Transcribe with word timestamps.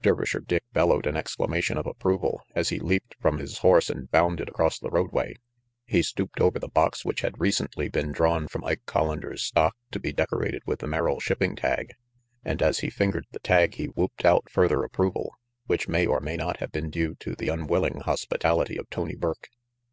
Dervisher 0.00 0.38
Dick 0.38 0.62
bellowed 0.72 1.08
an 1.08 1.16
exclamation 1.16 1.76
of 1.76 1.88
approval 1.88 2.40
as 2.54 2.68
he 2.68 2.78
leaped 2.78 3.16
from 3.20 3.38
his 3.38 3.58
horse 3.58 3.90
and 3.90 4.08
bounded 4.12 4.48
across 4.48 4.78
the 4.78 4.90
roadway. 4.92 5.34
He 5.86 6.04
stooped 6.04 6.40
over 6.40 6.60
the 6.60 6.68
box 6.68 7.04
which 7.04 7.22
had 7.22 7.40
recently 7.40 7.88
been 7.88 8.12
drawn 8.12 8.46
from 8.46 8.62
Ike 8.62 8.82
Collander's 8.86 9.42
stock 9.42 9.74
to 9.90 9.98
be 9.98 10.12
decorated 10.12 10.62
with 10.66 10.78
the 10.78 10.86
Merrill 10.86 11.18
shipping 11.18 11.56
tag, 11.56 11.94
and 12.44 12.62
as 12.62 12.78
he 12.78 12.90
fingered 12.90 13.26
the 13.32 13.40
tag 13.40 13.74
he 13.74 13.86
whooped 13.86 14.24
out 14.24 14.48
further 14.48 14.84
approval, 14.84 15.34
which 15.66 15.88
may 15.88 16.06
or 16.06 16.20
may 16.20 16.36
not 16.36 16.58
have 16.58 16.70
been 16.70 16.88
due 16.88 17.16
to 17.16 17.34
the 17.34 17.48
unwilling 17.48 18.02
hospitality 18.04 18.76
of 18.78 18.88
Tony 18.88 19.16
Burke. 19.16 19.48